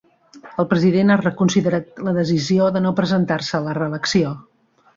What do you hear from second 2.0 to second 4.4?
la decisió de no presentar-se a la reelecció.